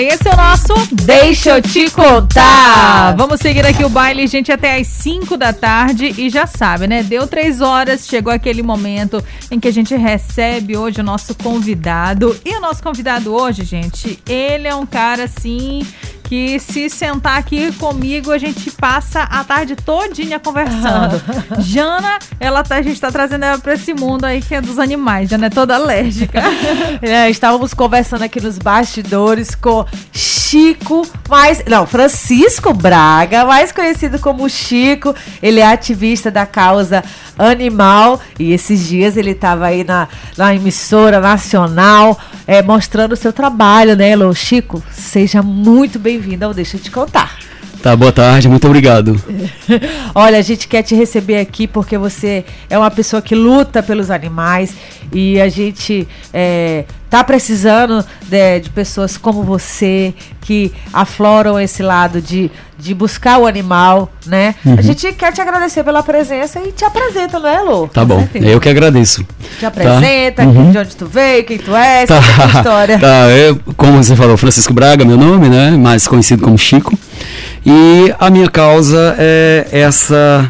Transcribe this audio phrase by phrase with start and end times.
[0.00, 3.14] Para esse é o nosso Deixa eu te contar.
[3.18, 6.14] Vamos seguir aqui o baile, gente, até às 5 da tarde.
[6.16, 7.02] E já sabe, né?
[7.02, 12.34] Deu três horas, chegou aquele momento em que a gente recebe hoje o nosso convidado.
[12.46, 15.82] E o nosso convidado hoje, gente, ele é um cara assim
[16.30, 21.20] que se sentar aqui comigo, a gente passa a tarde todinha conversando.
[21.58, 24.78] Jana, ela tá, a gente tá trazendo ela pra esse mundo aí que é dos
[24.78, 25.28] animais.
[25.28, 26.40] Jana é toda alérgica.
[27.02, 31.62] É, estávamos conversando aqui nos bastidores com Chico, mais.
[31.66, 35.14] Não, Francisco Braga, mais conhecido como Chico.
[35.42, 37.04] Ele é ativista da causa
[37.38, 43.32] animal e esses dias ele estava aí na, na emissora nacional é, mostrando o seu
[43.32, 44.34] trabalho, né, Elô?
[44.34, 47.38] Chico, seja muito bem-vindo ao Deixa eu te contar.
[47.82, 49.18] Tá, boa tarde, muito obrigado.
[50.14, 54.10] Olha, a gente quer te receber aqui porque você é uma pessoa que luta pelos
[54.10, 54.74] animais
[55.10, 62.22] e a gente é, tá precisando de, de, pessoas como você que afloram esse lado
[62.22, 64.54] de, de buscar o animal, né?
[64.64, 64.76] Uhum.
[64.78, 67.88] A gente quer te agradecer pela presença e te apresenta, não é, Lô?
[67.88, 69.26] Tá bom, eu que agradeço.
[69.58, 70.48] Te apresenta, tá?
[70.48, 70.70] uhum.
[70.70, 72.14] de onde tu veio, quem tu és, tá.
[72.16, 72.98] É história.
[72.98, 75.72] Tá, eu, como você falou, Francisco Braga, meu nome, né?
[75.72, 76.96] Mais conhecido como Chico.
[77.66, 80.48] E a minha causa é essa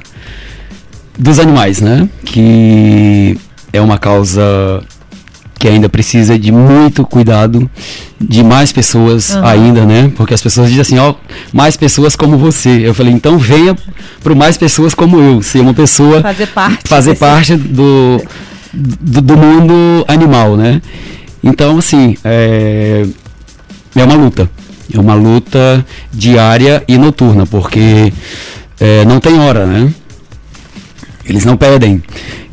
[1.19, 2.06] dos animais, né?
[2.24, 3.39] Que
[3.72, 4.83] é uma causa
[5.61, 7.70] que ainda precisa de muito cuidado
[8.19, 9.44] de mais pessoas uhum.
[9.44, 10.11] ainda, né?
[10.17, 11.14] Porque as pessoas dizem assim, ó,
[11.52, 12.80] mais pessoas como você.
[12.83, 13.77] Eu falei, então venha
[14.22, 18.22] para mais pessoas como eu, ser uma pessoa fazer parte, fazer parte do,
[18.72, 20.80] do, do mundo animal, né?
[21.44, 23.05] Então, assim, é,
[23.95, 24.50] é uma luta.
[24.92, 28.11] É uma luta diária e noturna, porque
[28.80, 29.92] é, não tem hora, né?
[31.31, 32.03] Eles não pedem.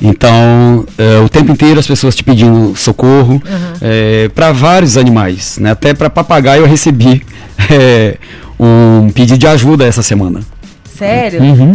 [0.02, 3.74] Então, é, o tempo inteiro as pessoas te pedindo socorro uhum.
[3.82, 5.72] é, para vários animais, né?
[5.72, 7.24] Até para papagaio eu recebi
[7.72, 8.18] é,
[8.60, 10.42] um pedido de ajuda essa semana.
[10.96, 11.42] Sério?
[11.42, 11.74] Uhum.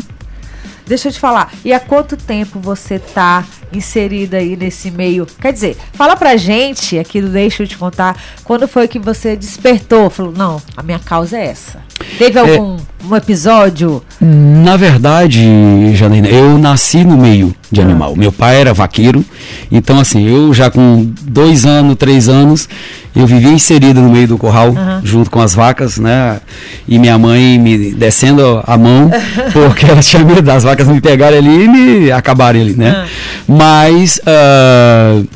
[0.93, 5.27] Deixa eu te falar, e há quanto tempo você tá inserida aí nesse meio?
[5.41, 8.15] Quer dizer, fala pra gente aqui do Deixa eu te contar,
[8.45, 10.11] quando foi que você despertou?
[10.11, 11.79] Falou, não, a minha causa é essa.
[12.19, 12.43] Teve é.
[12.43, 14.03] algum é, um episódio?
[14.21, 17.85] Na verdade, Janaína, eu nasci no meio de ah.
[17.85, 18.15] animal.
[18.15, 19.25] Meu pai era vaqueiro,
[19.71, 22.69] então assim, eu já com dois anos, três anos,
[23.15, 25.01] eu vivia inserido no meio do curral, uhum.
[25.05, 26.41] junto com as vacas, né?
[26.89, 29.11] E minha mãe me descendo a mão,
[29.53, 33.07] porque ela tinha medo das vacas me pegarem ali e me acabarem ali, né?
[33.49, 33.57] Uhum.
[33.59, 35.27] Mas uh,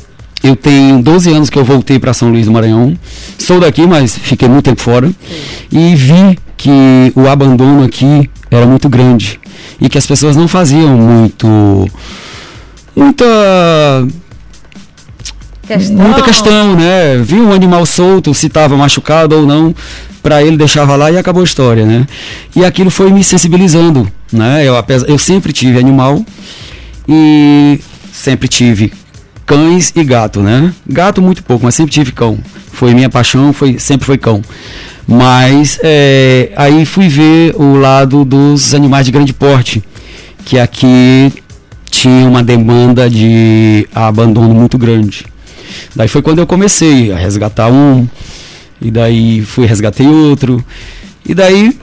[0.43, 2.97] eu tenho 12 anos que eu voltei para São Luís do Maranhão.
[3.39, 5.09] Sou daqui, mas fiquei muito tempo fora.
[5.09, 5.15] Sim.
[5.71, 9.39] E vi que o abandono aqui era muito grande
[9.81, 11.91] e que as pessoas não faziam muito
[12.95, 13.25] muita
[15.67, 15.97] Questão.
[15.97, 17.17] Muita questão, né?
[17.23, 19.75] Viu um animal solto, se estava machucado ou não,
[20.23, 22.07] para ele deixava lá e acabou a história, né?
[22.55, 24.65] E aquilo foi me sensibilizando, né?
[24.65, 24.75] Eu,
[25.09, 26.25] eu sempre tive animal
[27.09, 27.81] e
[28.13, 28.93] sempre tive
[29.45, 30.73] cães e gato, né?
[30.87, 32.39] Gato muito pouco, mas sempre tive cão.
[32.73, 34.43] Foi minha paixão, foi sempre foi cão.
[35.07, 39.83] Mas é, aí fui ver o lado dos animais de grande porte,
[40.45, 41.33] que aqui
[41.91, 45.25] tinha uma demanda de abandono muito grande.
[45.95, 48.07] Daí foi quando eu comecei a resgatar um,
[48.81, 50.65] e daí fui resgatei outro,
[51.25, 51.77] e daí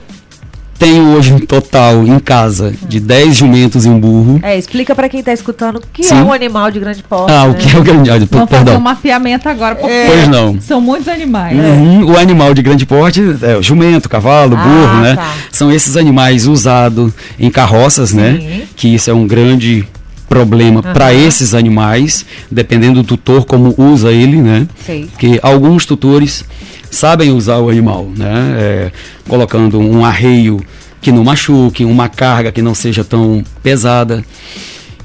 [0.78, 4.40] tenho hoje um total em casa de 10 jumentos e um burro.
[4.42, 6.18] É, explica para quem está escutando o que Sim.
[6.18, 7.32] é um animal de grande porte.
[7.32, 7.52] Ah, né?
[7.52, 8.46] o que é o grande animal?
[8.46, 10.06] Vamos fazer um mapeamento agora, porque é.
[10.06, 10.60] pois não.
[10.60, 11.56] são muitos animais.
[11.56, 12.12] Uhum.
[12.12, 15.16] O animal de grande porte é o jumento, cavalo, ah, burro, né?
[15.16, 15.32] Tá.
[15.50, 18.38] São esses animais usados em carroças, né?
[18.38, 18.46] Sim.
[18.46, 18.62] né?
[18.76, 19.86] Que isso é um grande
[20.28, 20.92] problema uhum.
[20.92, 24.66] para esses animais, dependendo do tutor como usa ele, né?
[24.84, 25.08] Sim.
[25.10, 26.44] Porque alguns tutores
[26.90, 28.56] sabem usar o animal, né?
[28.58, 28.92] É,
[29.28, 30.60] colocando um arreio
[31.00, 34.24] que não machuque, uma carga que não seja tão pesada.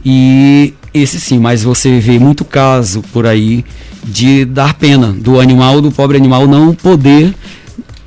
[0.03, 3.65] E esse sim, mas você vê muito caso por aí
[4.03, 7.33] de dar pena do animal, do pobre animal não poder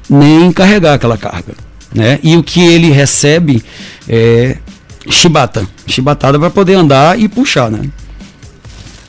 [0.08, 1.54] nem carregar aquela carga,
[1.94, 2.18] né?
[2.22, 3.62] E o que ele recebe
[4.08, 4.56] é
[5.08, 7.88] chibata, chibatada para poder andar e puxar, né?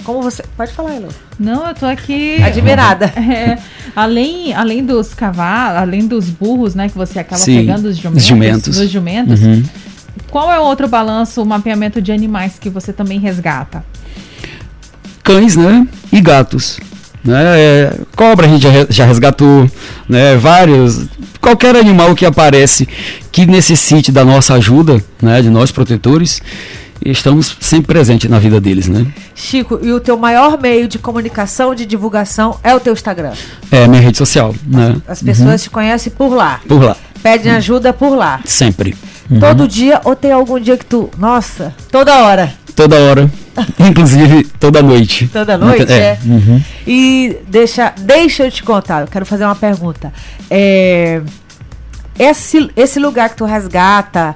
[0.03, 0.43] Como você.
[0.57, 1.07] Pode falar, Elo.
[1.39, 2.41] Não, eu tô aqui.
[2.43, 3.11] Admirada.
[3.23, 3.57] É,
[3.95, 8.25] além, além dos cavalos, além dos burros, né, que você acaba Sim, pegando os jumentos.
[8.25, 8.77] jumentos.
[8.77, 9.41] Dos jumentos.
[9.41, 9.63] Uhum.
[10.29, 13.83] Qual é o outro balanço, o mapeamento de animais que você também resgata?
[15.23, 15.87] Cães, né?
[16.11, 16.79] E gatos.
[17.23, 17.41] Né?
[17.59, 19.69] É, cobra a gente já resgatou,
[20.07, 20.35] né?
[20.35, 21.05] Vários.
[21.39, 22.87] Qualquer animal que aparece
[23.31, 25.41] que necessite da nossa ajuda, né?
[25.41, 26.41] De nós protetores
[27.05, 29.05] e estamos sempre presentes na vida deles, né?
[29.35, 33.33] Chico, e o teu maior meio de comunicação, de divulgação é o teu Instagram.
[33.71, 34.95] É minha rede social, né?
[35.07, 36.61] As pessoas te conhecem por lá.
[36.67, 38.39] Por lá, Pedem ajuda por lá.
[38.45, 38.95] sempre.
[39.29, 39.39] Uhum.
[39.39, 41.09] Todo dia ou tem algum dia que tu.
[41.17, 42.53] Nossa, toda hora.
[42.75, 43.29] Toda hora,
[43.79, 45.27] inclusive toda noite.
[45.31, 46.17] Toda noite, é.
[46.25, 46.61] uhum.
[46.87, 50.11] E deixa, deixa eu te contar, eu quero fazer uma pergunta.
[50.49, 51.21] É,
[52.17, 54.33] esse, esse lugar que tu resgata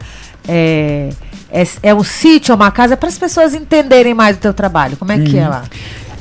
[0.47, 1.09] é,
[1.51, 4.97] é, é um sítio, é uma casa, para as pessoas entenderem mais o teu trabalho.
[4.97, 5.43] Como é que Uhum.
[5.43, 5.63] é lá?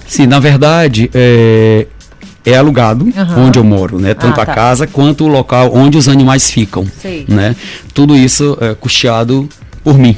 [0.07, 1.87] Sim, na verdade, é,
[2.45, 3.47] é alugado Aham.
[3.47, 4.15] onde eu moro, né?
[4.15, 4.55] Tanto Ah, a tá.
[4.55, 7.25] casa quanto o local onde os animais ficam, Sei.
[7.29, 7.55] né?
[7.93, 9.49] Tudo isso é custeado
[9.83, 10.17] por mim,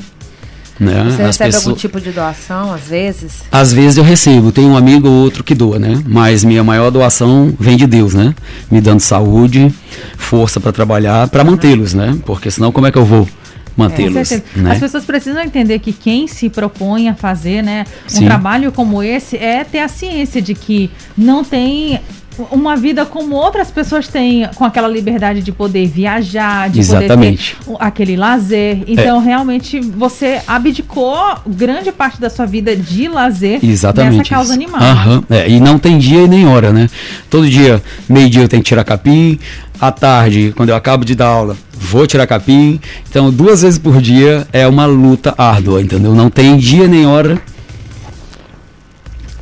[0.78, 1.04] né?
[1.04, 3.42] Você As recebe algum pessoas- tipo de doação, às vezes?
[3.50, 6.00] Às vezes eu recebo, tem um amigo ou outro que doa, né?
[6.06, 8.34] Mas minha maior doação vem de Deus, né?
[8.70, 9.72] Me dando saúde,
[10.16, 12.16] força para trabalhar, para mantê-los, né?
[12.24, 13.28] Porque senão como é que eu vou
[13.76, 14.60] mantê-los, certeza.
[14.62, 14.72] né?
[14.72, 18.24] As pessoas precisam entender que quem se propõe a fazer, né, um Sim.
[18.24, 22.00] trabalho como esse é ter a ciência de que não tem
[22.50, 27.56] uma vida como outras pessoas têm, com aquela liberdade de poder viajar, de Exatamente.
[27.56, 28.82] poder ter aquele lazer.
[28.86, 34.18] Então, realmente, você abdicou grande parte da sua vida de lazer Exatamente.
[34.18, 34.62] nessa causa isso.
[34.62, 34.80] animal.
[34.80, 36.88] Aham, é, e não tem dia e nem hora, né?
[37.28, 39.38] Todo dia, meio-dia eu tenho que tirar capim,
[39.80, 42.80] à tarde, quando eu acabo de dar aula, vou tirar capim.
[43.08, 46.14] Então, duas vezes por dia é uma luta árdua, entendeu?
[46.14, 47.40] Não tem dia nem hora.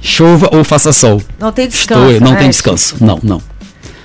[0.07, 1.21] Chova ou faça sol.
[1.39, 2.11] Não tem descanso.
[2.13, 2.97] Estou, não né, tem descanso.
[3.01, 3.43] Não, não.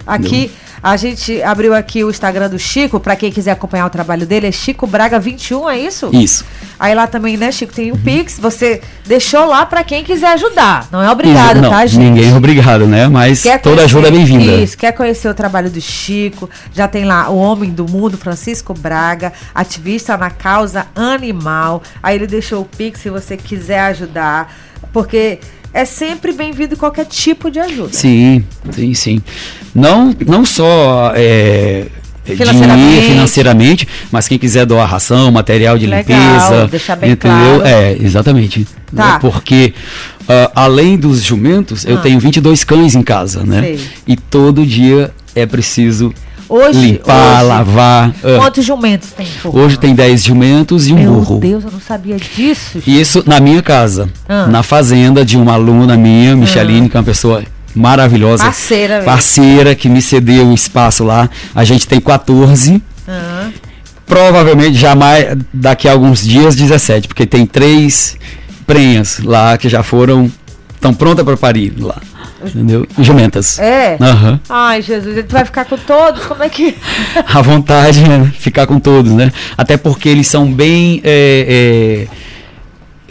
[0.05, 0.51] Aqui,
[0.83, 4.47] a gente abriu aqui o Instagram do Chico, pra quem quiser acompanhar o trabalho dele,
[4.47, 6.09] é Chico Braga 21, é isso?
[6.11, 6.43] Isso.
[6.79, 8.01] Aí lá também, né, Chico, tem o Uhum.
[8.01, 10.87] Pix, você deixou lá pra quem quiser ajudar.
[10.91, 11.99] Não é obrigado, não, tá, gente?
[12.03, 13.07] Ninguém é obrigado, né?
[13.07, 14.63] Mas Quer toda ajuda é conhecer- bem-vinda.
[14.63, 18.73] Isso, quer conhecer o trabalho do Chico, já tem lá o Homem do Mundo, Francisco
[18.73, 21.83] Braga, ativista na causa animal.
[22.01, 24.51] Aí ele deixou o Pix se você quiser ajudar,
[24.91, 25.39] porque
[25.73, 27.93] é sempre bem-vindo qualquer tipo de ajuda.
[27.93, 29.21] Sim, sim, sim.
[29.73, 31.85] Não, não só é,
[32.25, 32.77] Financeiramente.
[32.87, 37.59] dinheiro financeiramente, mas quem quiser doar ração, material de Legal, limpeza, deixar bem entendeu?
[37.59, 37.65] claro.
[37.65, 38.67] É, exatamente.
[38.95, 39.15] Tá.
[39.15, 39.73] É porque
[40.27, 42.01] ah, além dos jumentos, eu Ah.
[42.01, 43.61] tenho 22 cães em casa, né?
[43.61, 43.79] Sei.
[44.07, 46.13] E todo dia é preciso
[46.53, 48.13] Hoje, limpar, hoje, lavar.
[48.23, 48.37] ah.
[48.37, 49.25] quantos jumentos tem?
[49.41, 51.39] por Hoje tem 10 jumentos e um Meu burro.
[51.39, 52.73] Deus, eu não sabia disso.
[52.81, 52.89] Chico.
[52.89, 54.47] Isso na minha casa, Ah.
[54.47, 57.41] na fazenda de uma aluna minha, Micheline, que é uma pessoa
[57.73, 58.43] maravilhosa.
[58.43, 59.05] Parceira mesmo.
[59.05, 61.29] Parceira que me cedeu um espaço lá.
[61.55, 62.81] A gente tem 14.
[63.07, 63.47] Ah,
[64.05, 68.17] Provavelmente jamais daqui a alguns dias 17, porque tem três
[68.67, 70.29] prenhas lá que já foram
[70.75, 71.95] estão prontas para parir lá.
[72.45, 72.87] Entendeu?
[72.99, 73.59] Jumentas.
[73.59, 73.97] é?
[73.99, 74.39] Aham.
[74.49, 76.25] Ai, Jesus, ele vai ficar com todos?
[76.25, 76.75] Como é que.
[77.27, 78.31] à vontade, né?
[78.37, 79.31] Ficar com todos, né?
[79.57, 82.15] Até porque eles são bem é, é,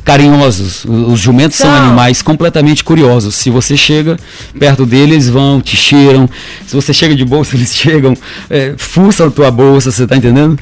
[0.04, 0.84] carinhosos.
[0.84, 1.86] Os jumentos são São.
[1.86, 3.34] animais completamente curiosos.
[3.34, 4.16] Se você chega
[4.58, 6.28] perto deles, eles vão, te cheiram.
[6.66, 8.14] Se você chega de bolsa, eles chegam,
[8.48, 10.58] é, fuçam a tua bolsa, você tá entendendo?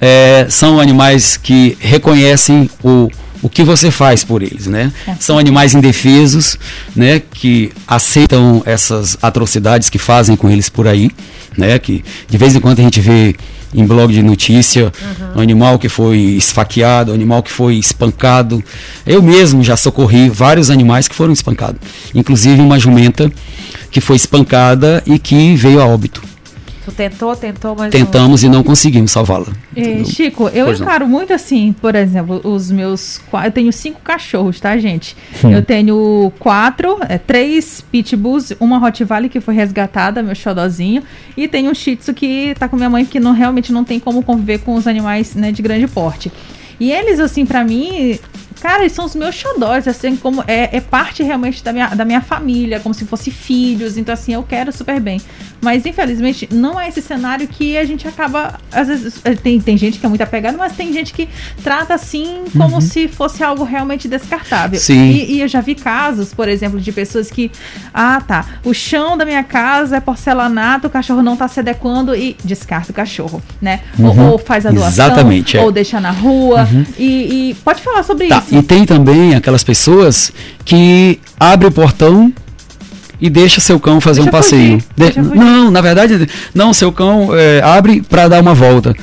[0.00, 3.10] É, são animais que reconhecem o,
[3.42, 4.92] o que você faz por eles, né?
[5.18, 6.58] São animais indefesos,
[6.94, 7.20] né?
[7.20, 11.10] Que aceitam essas atrocidades que fazem com eles por aí,
[11.56, 11.78] né?
[11.78, 13.34] Que de vez em quando a gente vê
[13.72, 14.92] em blog de notícia
[15.34, 18.62] um animal que foi esfaqueado, um animal que foi espancado.
[19.06, 21.80] Eu mesmo já socorri vários animais que foram espancados,
[22.14, 23.30] inclusive uma jumenta
[23.90, 26.29] que foi espancada e que veio a óbito.
[26.90, 27.84] Tu tentou, tentou, mas.
[27.84, 29.46] não- Tentamos e não conseguimos salvá-la.
[29.76, 30.02] É?
[30.04, 30.86] Chico, eu Pois não.
[30.86, 33.20] encaro muito assim, por exemplo, os meus.
[33.44, 35.16] Eu tenho cinco cachorros, tá, gente?
[35.44, 35.50] Hum.
[35.50, 41.02] Eu tenho quatro, é, três pitbulls, uma Rottweiler que foi resgatada, meu xodozinho,
[41.36, 44.00] e tenho um Shih Tzu que tá com minha mãe, que não, realmente não tem
[44.00, 46.32] como conviver com os animais né, de grande porte.
[46.78, 48.18] E eles, assim, pra mim,
[48.60, 52.04] cara, eles são os meus xodós, assim, como é, é parte realmente da minha, da
[52.04, 55.20] minha família, como se fossem filhos, então assim, eu quero super bem.
[55.60, 59.76] Mas infelizmente não é esse cenário que a gente acaba, às vezes, eh, tem, tem
[59.76, 61.28] gente que é muito apegada, mas tem gente que
[61.62, 64.78] trata assim como se fosse algo realmente descartável.
[64.80, 65.10] Sim.
[65.10, 67.50] E, e eu já vi casos, por exemplo, de pessoas que,
[67.92, 72.14] ah, tá, o chão da minha casa é porcelanato, o cachorro não tá se adequando
[72.16, 73.80] e descarta o cachorro, né?
[73.98, 74.30] Ou- Uhum.
[74.32, 75.60] Ou, faz a doação, Exatamente, é.
[75.62, 76.66] ou deixa na rua.
[76.98, 78.49] E, e pode falar sobre Tá, isso.
[78.50, 80.32] E tem também aquelas pessoas
[80.64, 82.32] que abre o portão
[83.20, 84.82] e deixa seu cão fazer Deixa um passeio.
[84.96, 88.94] fugir, De- não, na verdade, não, seu cão é, abre para dar uma volta.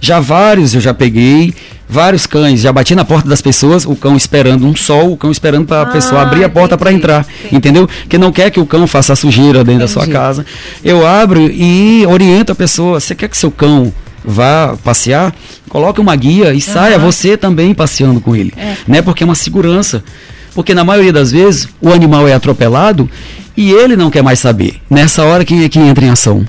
[0.00, 1.54] Já vários eu já peguei,
[1.88, 5.30] vários cães, já bati na porta das pessoas, o cão esperando um sol, o cão
[5.30, 7.56] esperando para a Ah, pessoa abrir a porta para entendi, entrar, entendi.
[7.56, 7.88] entendeu?
[8.08, 10.16] Que não quer que o cão faça sujeira dentro da sua Entendi.
[10.18, 10.44] casa.
[10.84, 13.92] Eu abro e oriento a pessoa, você quer que seu cão
[14.24, 15.34] vá passear,
[15.68, 18.52] coloque uma guia e saia você também passeando com ele,
[18.86, 19.02] né?
[19.02, 20.02] Porque é uma segurança.
[20.54, 23.08] Porque na maioria das vezes o animal é atropelado
[23.56, 24.76] e ele não quer mais saber.
[24.90, 26.46] Nessa hora quem é que entra em ação?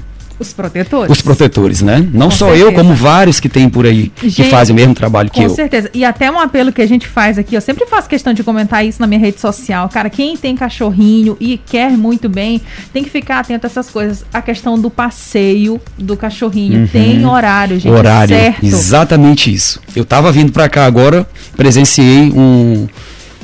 [0.47, 1.11] Os protetores.
[1.11, 2.07] Os protetores, né?
[2.13, 2.65] Não Com só certeza.
[2.65, 5.43] eu, como vários que tem por aí que Gente, fazem o mesmo trabalho que Com
[5.43, 5.49] eu.
[5.49, 5.89] certeza.
[5.93, 8.85] E até um apelo que a gente faz aqui, eu sempre faço questão de comentar
[8.85, 9.87] isso na minha rede social.
[9.89, 14.23] Cara, quem tem cachorrinho e quer muito bem, tem que ficar atento a essas coisas.
[14.33, 16.87] A questão do passeio do cachorrinho.
[16.87, 17.91] Tem horário, gente.
[17.91, 17.97] Uhum.
[17.97, 18.65] Horário, Certo.
[18.65, 19.79] exatamente isso.
[19.95, 22.87] Eu tava vindo pra cá agora, presenciei um,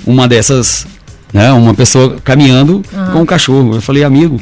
[0.06, 0.86] uma dessas,
[1.34, 3.10] né, uma pessoa caminhando Ah.
[3.13, 3.75] com um cachorro.
[3.75, 4.39] Eu falei, amigo,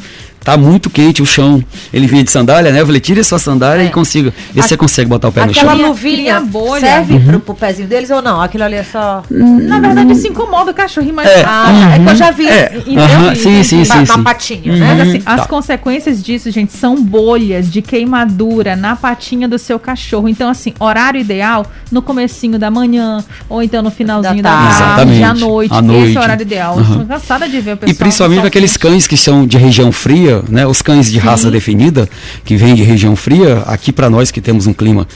[0.50, 1.62] tá muito quente o chão.
[1.92, 2.80] Ele vinha de sandália, né?
[2.80, 5.50] Eu falei, tire sua sandália e consiga, vê se você consegue botar o pé no
[5.50, 5.76] Aquela chão.
[5.76, 6.80] Cria- luvinha bolha.
[6.80, 7.26] serve Uhum.
[7.26, 8.40] pro, pro pezinho deles ou não?
[8.40, 9.22] Aquilo ali é só.
[9.30, 11.26] Na verdade, isso incomoda o cachorrinho, mas.
[11.28, 11.44] É.
[11.46, 12.48] Ah, é que eu já vi.
[12.48, 12.72] É.
[12.96, 14.22] Aham, sim, sim, na, sim, na sim.
[14.22, 14.78] patinha, Uhum.
[14.78, 14.94] né?
[14.98, 15.46] Mas assim, as Tá.
[15.46, 20.28] consequências disso, gente, são bolhas de queimadura na patinha do seu cachorro.
[20.28, 24.78] Então, assim, horário ideal no comecinho da manhã, ou então no finalzinho da, Da tarde.
[24.78, 25.72] tarde, à Exatamente, noite.
[25.74, 26.16] à Esse noite.
[26.16, 26.74] é o horário ideal.
[26.76, 26.98] Eu Aham.
[27.00, 27.90] tô cansada de ver o pessoal.
[27.94, 30.66] E principalmente aqueles cães que são de região fria, né?
[30.66, 32.08] Os cães de raça definida,
[32.44, 35.06] que vêm de região fria, aqui para nós que temos um clima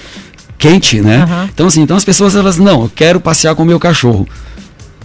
[0.59, 1.23] quente, né?
[1.23, 1.49] Aham.
[1.53, 4.27] Então assim, então as pessoas elas não, eu quero passear com o meu cachorro.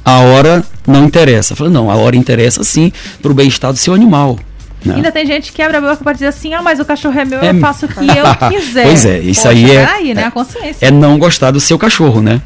[0.06, 1.54] A hora não interessa.
[1.54, 4.40] Eu falo, não, a hora interessa sim para o bem-estar do seu animal.
[4.86, 4.96] né?
[4.96, 7.26] Ainda tem gente que abre a boca pra dizer assim: ah, mas o cachorro é
[7.26, 8.84] meu, É- eu faço o que eu quiser.
[8.88, 10.22] Pois é, isso Poxa, aí é- peraí, né?
[10.22, 10.86] é- A consciência.
[10.86, 12.42] É não gostar do seu cachorro, né?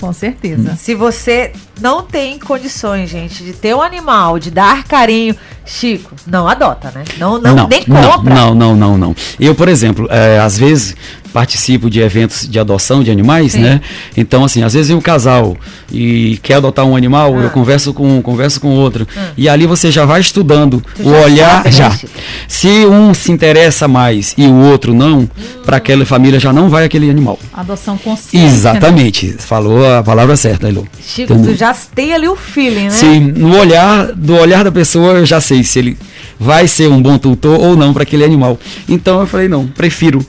[0.00, 0.76] Com certeza.
[0.76, 6.46] Se você não tem condições, gente, de ter um animal, de dar carinho, Chico, não
[6.46, 7.04] adota, né?
[7.16, 8.34] Não, não, nem compra.
[8.34, 9.16] Não, não, não, não.
[9.40, 10.94] Eu, por exemplo, é, às vezes
[11.34, 13.58] participo de eventos de adoção de animais, Sim.
[13.60, 13.80] né?
[14.16, 15.56] Então, assim, às vezes vem um casal
[15.92, 17.42] e quer adotar um animal, Ah.
[17.42, 19.06] eu converso com converso com outro.
[19.36, 21.98] E ali você já vai estudando Tu o já olhar sabe, né, já.
[22.46, 25.28] Se um se interessa mais e o outro não,
[25.64, 27.36] para aquela família já não vai aquele animal.
[27.52, 28.46] Adoção consciente.
[28.46, 28.52] né?
[28.52, 29.34] Exatamente.
[29.40, 30.86] Falou a palavra certa, Elo.
[31.04, 31.52] Chico, Entendeu?
[31.52, 32.90] tu já tem ali o feeling, né?
[32.90, 35.98] Sim, no olhar do olhar da pessoa eu já sei se ele
[36.38, 38.56] vai ser um bom tutor ou não para aquele animal.
[38.88, 40.24] Então eu falei não, prefiro.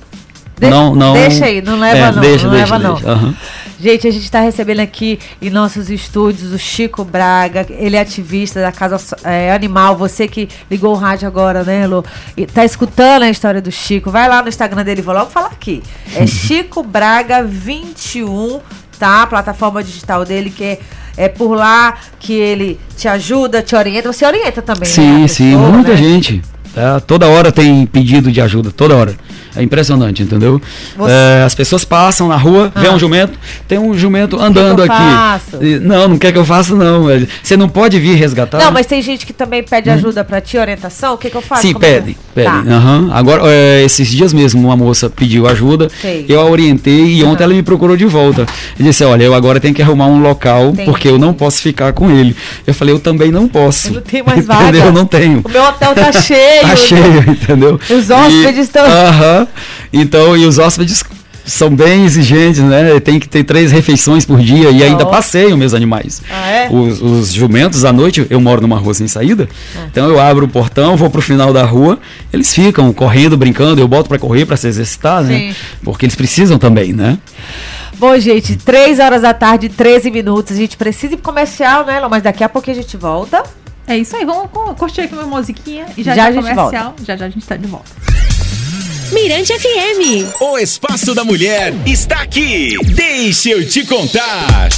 [0.58, 1.14] De- não, não.
[1.14, 3.06] deixa aí, não leva é, não, Deixa, não deixa, leva deixa.
[3.06, 3.14] não.
[3.14, 3.36] Aham.
[3.78, 8.62] Gente, a gente está recebendo aqui em nossos estúdios o Chico Braga, ele é ativista
[8.62, 12.04] da Casa é, Animal, você que ligou o rádio agora, né, Lu?
[12.38, 15.48] E tá escutando a história do Chico, vai lá no Instagram dele, vou logo falar
[15.48, 15.84] aqui.
[16.16, 18.62] É Chico Braga 21,
[18.98, 19.24] tá?
[19.24, 20.80] A plataforma digital dele que é,
[21.18, 24.96] é por lá que ele te ajuda, te orienta, você orienta também, né?
[24.96, 25.98] Sim, a sim, pessoa, muita né?
[25.98, 26.42] gente.
[26.75, 27.00] Tá?
[27.00, 29.15] Toda hora tem pedido de ajuda, toda hora.
[29.58, 30.62] É impressionante, entendeu?
[30.98, 32.91] Você- É, as pessoas passam na rua, vê Ah.
[32.91, 33.39] um jumento,
[33.70, 35.01] tem um jumento andando que eu aqui.
[35.01, 35.60] faço?
[35.82, 37.10] Não, não quer que eu faça, não.
[37.10, 38.58] É, Você não pode vir resgatar.
[38.60, 41.41] Não, mas tem gente que também pede ajuda pra ti, orientação, o que que eu
[41.41, 41.62] faço?
[41.62, 41.94] Sim, Como é?
[42.01, 42.48] pede, pede.
[42.50, 42.63] Tá.
[42.67, 43.10] Aham.
[43.13, 46.25] Agora, é, esses dias mesmo, uma moça pediu ajuda, Sei.
[46.27, 48.46] eu a orientei e ontem ela me procurou de volta.
[48.77, 50.84] E disse, olha, eu agora tenho que arrumar um local, Entendi.
[50.91, 52.36] porque eu não posso ficar com ele.
[52.67, 53.88] Eu falei, eu também não posso.
[53.88, 54.58] Eu não tenho mais Entendeu?
[54.65, 54.77] vaga.
[54.79, 55.41] Eu não tenho.
[55.46, 56.64] O meu hotel tá cheio.
[56.69, 57.79] Tá cheio, entendeu?
[57.89, 59.48] Os hóspedes E- estão- Aham.
[59.93, 61.03] Então, e os hóspedes
[61.48, 63.00] são bem exigentes, né?
[63.00, 65.07] Tem que ter três refeições por dia e ainda Ó.
[65.12, 66.22] passeio meus animais.
[66.27, 66.69] Ah, é?
[66.72, 69.86] Os, os jumentos, à noite, eu moro numa rua sem saída, Ah.
[69.91, 72.00] então eu abro o portão, vou pro final da rua,
[72.34, 75.38] eles ficam correndo, brincando, eu boto pra correr, pra se exercitar, né?
[75.38, 75.55] Sim.
[75.84, 77.19] Porque eles precisam também, né?
[78.00, 80.51] Bom, gente, 3 horas da tarde, 13 minutos.
[80.53, 82.01] A gente precisa ir pro comercial, né?
[82.10, 83.41] Mas daqui a pouquinho a gente volta.
[83.88, 86.96] É isso aí, vamos curtir aqui uma musiquinha e já Já já, a gente comercial.
[87.04, 87.92] Já já a gente tá de volta.
[89.12, 90.42] Mirante FM.
[90.42, 92.75] O Espaço da Mulher está aqui.
[92.96, 94.70] Deixa eu te contar.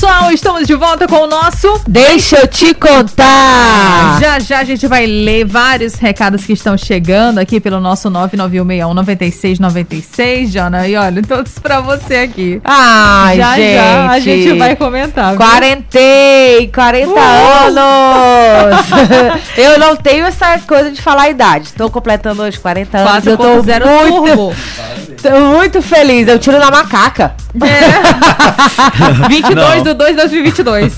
[0.00, 4.20] Pessoal, estamos de volta com o nosso Deixa eu te contar.
[4.20, 10.52] Já já a gente vai ler vários recados que estão chegando aqui pelo nosso 991619696,
[10.52, 10.86] Jana.
[10.86, 12.60] E olha, todos pra você aqui.
[12.62, 13.74] Ai, já gente.
[13.74, 15.30] já a gente vai comentar.
[15.30, 15.38] viu?
[15.38, 17.18] Quarentei, 40 Uh!
[17.66, 18.86] anos.
[19.58, 21.64] eu não tenho essa coisa de falar a idade.
[21.66, 23.26] Estou completando hoje 40 anos.
[23.26, 24.54] Eu tô 4.0 muito, turbo.
[25.22, 26.28] Tô muito feliz.
[26.28, 27.34] Eu tiro na macaca.
[29.28, 29.82] 22 Não.
[29.82, 30.94] do 2 de 2022.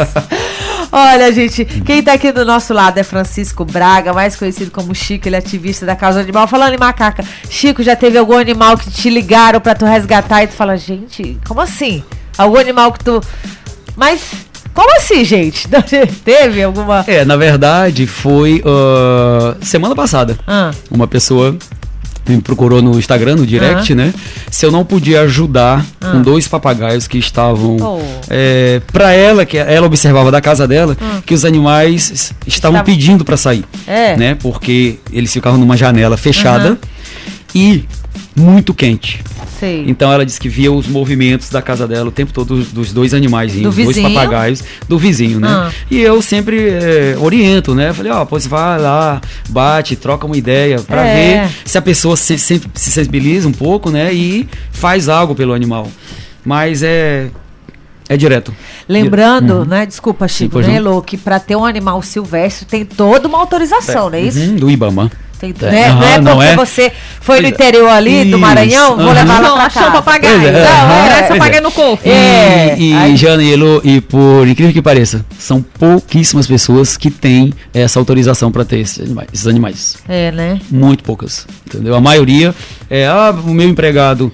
[0.93, 5.29] Olha, gente, quem tá aqui do nosso lado é Francisco Braga, mais conhecido como Chico,
[5.29, 6.49] ele é ativista da causa animal.
[6.49, 10.49] Falando em macaca, Chico, já teve algum animal que te ligaram pra tu resgatar e
[10.49, 12.03] tu fala, gente, como assim?
[12.37, 13.21] Algum animal que tu.
[13.97, 14.21] Mas.
[14.73, 15.69] Como assim, gente?
[16.25, 17.05] Teve alguma.
[17.07, 20.39] É, na verdade, foi ah, semana passada.
[20.47, 21.57] Ah, Uma pessoa
[22.37, 24.13] me procurou no Instagram, no direct, né?
[24.51, 27.77] Se eu não podia ajudar com dois papagaios que estavam.
[27.81, 28.01] Oh.
[28.29, 30.97] É, para ela, que ela observava da casa dela,
[31.27, 33.65] que os animais estavam Estavam- pedindo para sair.
[33.87, 34.17] É.
[34.17, 34.35] Né?
[34.41, 36.79] Porque eles ficavam numa janela fechada
[37.55, 37.85] e
[38.37, 39.23] muito quente.
[39.59, 39.85] Sei.
[39.87, 42.93] Então ela disse que via os movimentos da casa dela o tempo todo dos, dos
[42.93, 45.49] dois animais, Do dois papagaios do vizinho, né?
[45.49, 45.71] Ah.
[45.91, 47.93] E eu sempre eh, oriento, né?
[47.93, 51.15] Falei, ó, pois vai lá, bate, troca uma ideia pra É.
[51.47, 54.13] ver se a pessoa se, se, se sensibiliza um pouco, né?
[54.15, 55.89] E faz algo pelo animal.
[56.45, 57.29] Mas é
[58.09, 58.53] é direto.
[58.89, 59.87] Lembrando, né?
[59.87, 60.81] Desculpa, Chico, pois né.
[60.81, 64.41] Lô, que pra ter um animal silvestre tem toda uma autorização, não é isso?
[64.41, 65.13] Uhum, do Ibama.
[65.43, 65.71] É.
[65.71, 65.89] né?
[65.93, 66.57] não é não porque é?
[66.57, 67.55] você foi no Pois é.
[67.55, 69.15] interior ali do Isso, Maranhão, vou aham.
[69.15, 69.91] levar lá pra achou cá.
[69.91, 70.41] papagaio.
[70.41, 71.29] Pois é, Não, Pois é.
[71.29, 72.09] papagaio no corpo.
[72.09, 72.77] É.
[72.79, 73.15] E, e aí-
[73.85, 79.01] e por incrível que pareça, são pouquíssimas pessoas que têm essa autorização para ter esses
[79.01, 79.97] animais, esses animais.
[80.09, 80.61] É, né?
[80.71, 81.95] Muito poucas, entendeu?
[81.95, 82.55] A maioria
[82.89, 84.33] é, ah, o meu empregado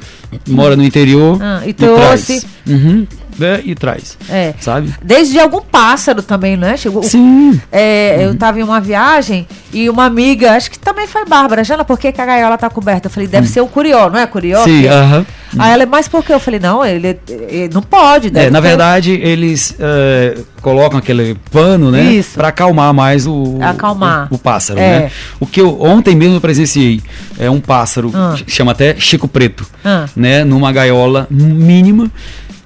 [0.49, 1.95] mora no interior Ah, e traz.
[2.27, 2.47] trouxe.
[2.67, 3.07] Uhum,
[3.41, 4.55] é, e traz, É.
[4.61, 4.95] sabe?
[5.03, 6.77] Desde algum pássaro também, né?
[6.77, 7.03] Chegou.
[7.03, 7.61] Sim.
[7.71, 8.23] É, Uhum.
[8.27, 11.99] Eu tava em uma viagem e uma amiga, acho que também foi Bárbara, Jana, por
[11.99, 13.07] que, que a gaiola tá coberta?
[13.07, 14.63] Eu falei, deve ser o curió, não é curió?
[14.65, 15.27] Sim, aham.
[15.59, 16.33] Aí ela, mas por que?
[16.33, 18.29] Eu falei, não, ele, ele não pode.
[18.35, 22.23] É, na ter- verdade, eles é, colocam aquele pano, né?
[22.35, 24.29] Pra acalmar mais o, Acalmar.
[24.31, 25.01] o, o pássaro, É.
[25.01, 25.11] né?
[25.41, 27.01] O que eu ontem mesmo presenciei
[27.39, 28.35] é um pássaro, Ah.
[28.47, 30.07] chama até Chico Preto, Ah.
[30.17, 30.45] né?
[30.45, 32.11] Numa gaiola mínima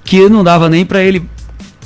[0.05, 1.25] que não dava nem pra ele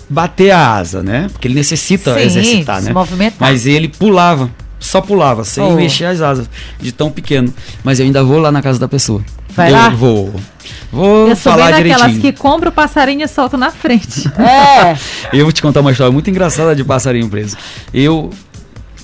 [0.09, 1.29] bater a asa, né?
[1.33, 2.93] Porque ele necessita Sim, exercitar, né?
[2.93, 3.37] movimentar.
[3.41, 5.73] Mas ele pulava, só pulava, sem Oh.
[5.75, 6.49] mexer as asas,
[6.81, 7.53] de tão pequeno.
[7.83, 9.23] Mas eu ainda vou lá na casa da pessoa.
[9.57, 9.89] Vai eu lá?
[9.91, 10.35] Vou.
[10.93, 12.21] Vou Eu bem falar daquelas direitinho.
[12.21, 14.29] que compra o passarinho e solta na frente.
[14.39, 14.97] É.
[15.33, 17.57] Eu vou te contar uma história muito engraçada de passarinho preso.
[17.93, 18.31] Eu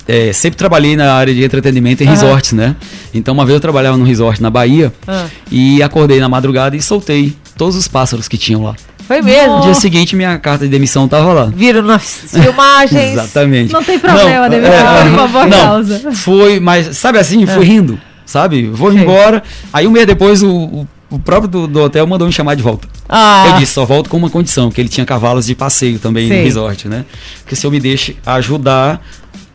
[0.07, 2.15] é, sempre trabalhei na área de entretenimento em Aham.
[2.15, 2.75] resorts, né?
[3.13, 5.27] Então uma vez eu trabalhava num resort na Bahia Ah.
[5.49, 8.75] e acordei na madrugada e soltei todos os pássaros que tinham lá.
[9.11, 9.55] Foi mesmo.
[9.57, 11.45] No dia seguinte minha carta de demissão tava lá.
[11.45, 13.13] Viram nas filmagens.
[13.13, 13.73] Exatamente.
[13.73, 16.11] Não tem problema, Não, demissão é, por boa não, causa.
[16.13, 18.67] Foi, mas sabe assim, fui rindo, sabe?
[18.67, 19.01] Vou Sei.
[19.01, 19.43] embora.
[19.73, 22.63] Aí um mês depois o, o- o próprio do, do hotel mandou me chamar de
[22.63, 22.87] volta.
[23.09, 23.43] Ah.
[23.47, 26.37] Eu disse, só volto com uma condição, que ele tinha cavalos de passeio também Sei.
[26.37, 27.03] no resort, né?
[27.45, 29.01] Que se eu me deixe ajudar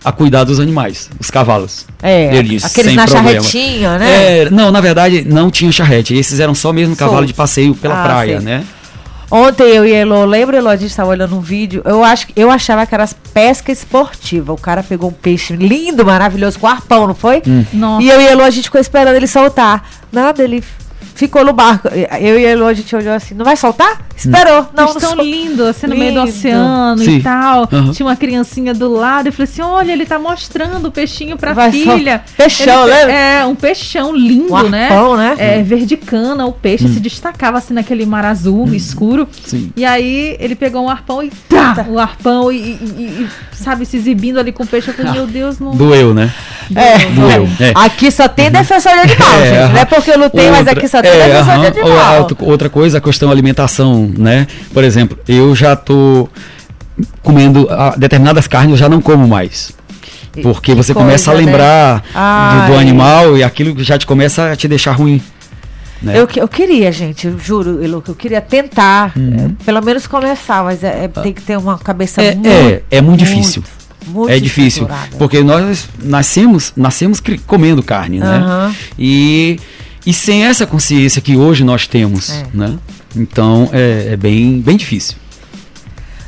[0.05, 1.87] a cuidar dos animais, os cavalos.
[2.03, 3.41] É, disse, aqueles sem na problema.
[3.43, 4.43] charretinha, né?
[4.43, 6.15] É, não, na verdade, não tinha charrete.
[6.15, 8.63] Esses eram só mesmo cavalo de passeio pela Ah, praia, né?
[9.31, 12.29] Ontem eu e a Elo, lembra, Elo, a gente estava olhando um vídeo, eu, acho,
[12.37, 14.53] eu achava que era pesca esportiva.
[14.53, 17.43] O cara pegou um peixe lindo, maravilhoso, com arpão, não foi?
[17.47, 17.65] Hum.
[17.73, 18.03] Nossa.
[18.03, 19.89] E eu e a Elo, a gente ficou esperando ele soltar.
[20.13, 20.63] Nada, ele
[21.17, 21.89] ficou no barco.
[21.89, 24.01] Eu e a Elo, a gente olhou assim, não vai soltar?
[24.17, 24.69] Esperou.
[24.75, 26.31] Não, Não, não tão sol- lindo, assim, no meio do Lindo.
[26.31, 27.17] oceano Sim.
[27.19, 27.69] e tal.
[27.71, 27.93] Aham.
[27.93, 29.27] Tinha uma criancinha do lado.
[29.27, 32.23] Eu falei assim: olha, ele tá mostrando o peixinho pra Vai filha.
[32.37, 33.41] Peixão, Ele- né?
[33.41, 34.85] É, um peixão lindo, Um né?
[34.89, 35.35] arpão, né?
[35.39, 39.29] É, verde cana, o peixe se destacava assim naquele mar azul escuro.
[39.45, 39.71] Sim.
[39.77, 41.85] E aí ele pegou um arpão e tá!
[41.89, 44.89] O arpão e, e- e- e, sabe, se exibindo ali com o peixe.
[44.89, 45.73] Eu falei, meu Deus, não.
[45.73, 46.33] Doeu, né?
[46.75, 46.99] É.
[47.11, 47.49] Doeu.
[47.61, 47.73] É.
[47.75, 49.73] Aqui só tem defensor de animal, É, gente.
[49.75, 51.63] Não é porque eu lutei, mas aqui só tem é, defensor aham.
[51.63, 52.19] a animal.
[52.21, 54.47] outra- Outra coisa, a questão alimentação, né?
[54.73, 56.29] Por exemplo, eu já tô
[57.23, 59.73] comendo ah, determinadas carnes, eu já não como mais.
[60.43, 61.53] Porque Que você começa a coisa, né?
[61.53, 62.81] lembrar do, do Ai.
[62.81, 65.23] animal e aquilo já te começa a te deixar ruim.
[66.03, 66.13] Né?
[66.19, 69.57] Eu, eu queria, gente, eu juro, Elo, que eu queria tentar, Uhum.
[69.59, 72.83] é, pelo menos começar, mas é, é- tem que ter uma cabeça É, muito, é,
[72.91, 73.65] é muito difícil.
[74.09, 74.87] muito é difícil,
[75.19, 78.27] porque nós nascemos, nascemos comendo carne, né?
[78.37, 78.75] Aham.
[78.99, 79.59] E,
[80.07, 82.47] e sem essa consciência que hoje nós temos, É.
[82.55, 82.79] né?
[83.15, 85.17] Então é, é bem, bem difícil.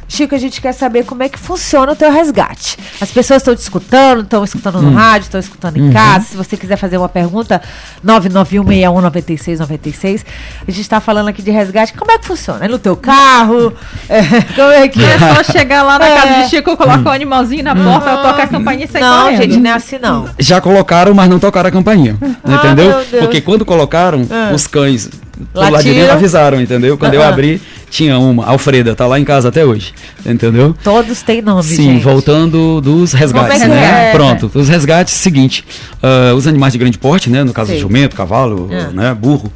[0.09, 2.77] Chico, a gente quer saber como é que funciona o teu resgate.
[3.01, 4.83] As pessoas estão te escutando, estão escutando Hum.
[4.91, 5.93] no rádio, estão escutando em Uhum.
[5.93, 6.25] casa.
[6.31, 7.61] Se você quiser fazer uma pergunta,
[8.05, 10.25] 991619696.
[10.67, 11.93] A gente está falando aqui de resgate.
[11.93, 12.65] Como é que funciona?
[12.65, 13.73] É no teu carro?
[14.09, 14.23] É,
[14.57, 16.15] como é que É só chegar lá na É.
[16.21, 19.43] casa de Chico, colocar o animalzinho na porta, tocar a campainha e sair Não, correndo.
[19.43, 20.29] gente, não é assim não.
[20.39, 22.17] Já colocaram, mas não tocaram a campainha.
[22.43, 22.95] Ah, entendeu?
[23.21, 24.53] Porque quando colocaram, Ah.
[24.55, 26.97] os cães do lado de dentro avisaram, entendeu?
[26.97, 27.61] Quando eu abri,
[27.91, 28.45] tinha uma.
[28.47, 29.93] Alfreda, tá lá em casa até hoje.
[30.25, 30.75] Entendeu?
[30.83, 32.03] Todos têm nome, Sim, gente.
[32.05, 34.11] voltando dos resgates, é né?
[34.11, 34.13] é?
[34.13, 35.65] Pronto, os resgates, seguinte,
[36.03, 37.43] ah, os animais de grande porte, né?
[37.45, 37.81] No caso, Sei.
[37.81, 38.91] jumento, cavalo, Ah.
[38.93, 39.15] né?
[39.15, 39.53] Burro.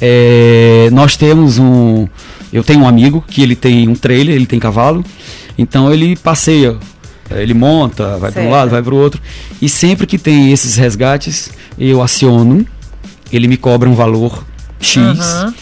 [0.00, 2.06] É, nós temos um.
[2.52, 5.04] Eu tenho um amigo que ele tem um trailer, ele tem cavalo,
[5.58, 6.76] então ele passeia,
[7.30, 9.20] eh, ele monta, vai para um lado, vai para o outro.
[9.60, 12.64] E sempre que tem esses resgates, eu aciono,
[13.32, 14.44] ele me cobra um valor
[14.78, 15.54] X Aham.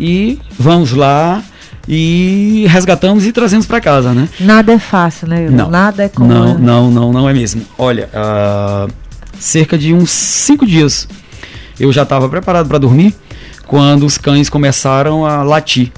[0.00, 1.42] e vamos lá
[1.90, 4.28] e resgatamos e trazemos para casa, né?
[4.38, 5.48] Nada é fácil, né?
[5.48, 5.70] Não.
[5.70, 6.28] Nada é como.
[6.28, 7.62] Não, não, não, não é mesmo.
[7.78, 8.86] Olha, ah,
[9.38, 11.08] cerca de uns cinco dias
[11.80, 13.14] Eu já estava preparado para dormir
[13.66, 15.90] quando os cães começaram a latir.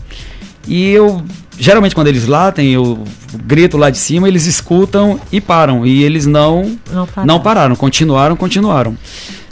[0.68, 1.22] E eu
[1.59, 3.03] geralmente quando eles latem, eu
[3.44, 5.85] grito lá de cima, eles escutam e param.
[5.85, 7.26] E eles não Não pararam.
[7.26, 8.96] não pararam, continuaram, continuaram.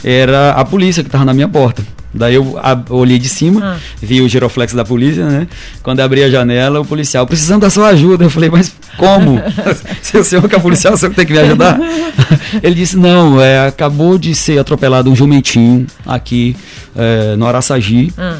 [0.03, 1.83] Era a polícia que estava na minha porta.
[2.13, 3.77] Daí eu olhei de cima, Ah.
[4.01, 5.47] vi o giroflex da polícia, né?
[5.83, 8.23] Quando abri a janela, o policial, precisando da sua ajuda.
[8.23, 9.39] Eu falei, mas como?
[10.01, 11.79] Se o senhor que é policial, o senhor tem que me ajudar?
[12.63, 16.55] Ele disse, não, é, acabou de ser atropelado um jumentinho aqui
[16.95, 18.37] é, no Araçagi Ah.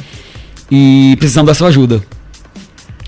[0.71, 2.01] e precisamos da sua ajuda.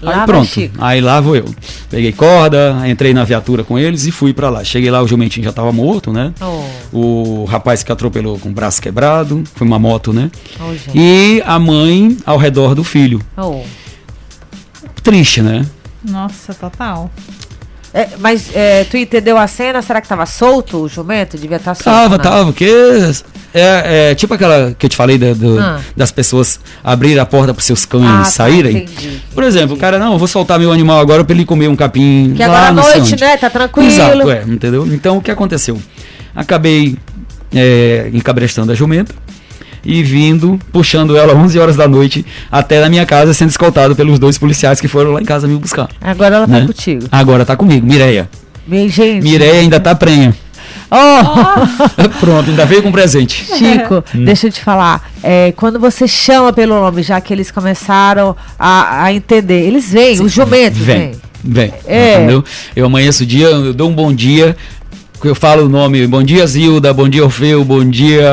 [0.01, 0.75] Lá aí pronto, Chico.
[0.79, 1.45] aí lá vou eu.
[1.87, 4.63] Peguei corda, entrei na viatura com eles e fui pra lá.
[4.63, 6.33] Cheguei lá, o jumentinho já tava morto, né?
[6.41, 6.50] Oh,
[6.93, 10.29] O rapaz que atropelou com o braço quebrado, foi uma moto, né?
[10.59, 10.73] oh.
[10.93, 13.21] E a mãe ao redor do filho.
[13.37, 13.61] Oh.
[15.03, 15.65] Triste, né?
[16.07, 17.09] Nossa, total.
[17.93, 19.81] É, mas é, tu entendeu a cena?
[19.81, 21.37] Será que tava solto o jumento?
[21.37, 21.83] Devia estar solto.
[21.85, 22.23] Tava, né?
[22.23, 22.65] tava, porque
[23.53, 25.81] é, é tipo aquela que eu te falei da- do- Ah.
[25.97, 28.77] das pessoas abrirem a porta para seus cães Ah, tá, saírem.
[28.83, 31.67] entendi, Por exemplo, o cara, não, eu vou soltar meu animal agora para ele comer
[31.67, 32.33] um capim.
[32.33, 33.19] Que lá agora à noite, onde.
[33.21, 33.35] né?
[33.35, 33.89] Tá tranquilo.
[33.89, 34.87] Exato, é, entendeu?
[34.87, 35.81] Então o que aconteceu?
[36.35, 36.97] Acabei
[37.53, 39.13] é, encabrestando a jumenta
[39.83, 44.19] e vindo, puxando ela 11 horas da noite até na minha casa, sendo escoltado pelos
[44.19, 45.89] dois policiais que foram lá em casa me buscar.
[45.99, 46.67] Agora ela tá né?
[46.67, 47.07] contigo.
[47.11, 48.29] Agora tá comigo, Mireia.
[48.67, 49.23] Minha gente.
[49.23, 50.35] Mireia ainda tá prenha.
[50.93, 53.45] Oh, Pronto, ainda veio com presente.
[53.57, 55.09] Chico, deixa eu te falar.
[55.23, 60.21] é, quando você chama pelo nome, já que eles começaram a, a entender, eles vêm,
[60.21, 61.13] os jumentos Vem,
[61.43, 61.71] vêm.
[61.71, 61.73] vem.
[61.87, 62.15] É.
[62.17, 62.43] Entendeu?
[62.75, 64.55] Eu amanheço o dia, eu dou um bom dia.
[65.23, 68.27] Eu falo o nome, bom dia Zilda, bom dia Orfeu, bom dia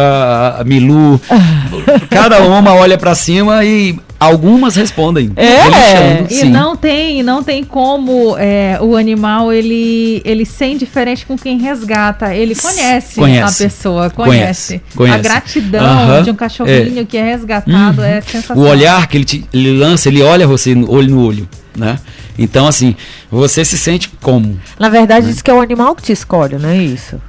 [0.64, 1.20] Milu.
[2.08, 5.30] Cada uma olha pra cima e algumas respondem.
[5.36, 6.26] É.
[6.32, 11.58] E não tem, não tem como é, o animal ele ele ser diferente com quem
[11.58, 12.34] resgata.
[12.34, 13.62] Ele conhece, Conhece.
[13.62, 15.18] a pessoa, Conhece, conhece.
[15.18, 18.64] A gratidão Aham, de um cachorrinho que é resgatado é O sensacional.
[18.72, 21.98] olhar que ele, te, ele lança, ele olha você olho no olho, né?
[22.38, 22.94] Então, assim,
[23.30, 24.58] você se sente como?
[24.78, 27.20] Na verdade, diz que é o animal que te escolhe, não é isso?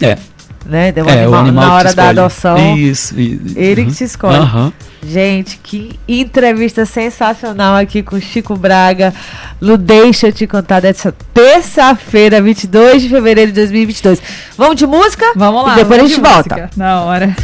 [0.00, 0.18] É,
[0.66, 0.92] Né?
[0.96, 2.76] Um é animal, o animal na que hora te da adoção.
[2.76, 3.88] Isso, i- Ele uhum.
[3.88, 4.36] que te escolhe.
[4.36, 4.72] Aham.
[5.06, 9.12] Gente, que entrevista sensacional aqui com o Chico Braga.
[9.60, 14.22] No Deixa eu te contar dessa terça-feira, 22 de fevereiro de 2022.
[14.56, 15.26] Vamos de música?
[15.36, 15.74] Vamos lá.
[15.74, 16.54] E depois a gente de volta.
[16.56, 16.70] música.
[16.76, 17.36] Na hora.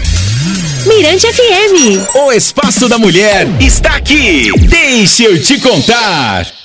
[0.87, 2.15] Mirante FM.
[2.15, 4.51] O Espaço da Mulher está aqui.
[4.69, 6.60] Deixa eu te contar.